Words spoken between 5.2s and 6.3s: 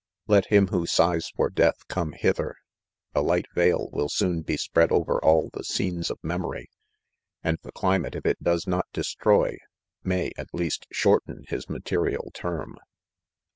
all the scenes of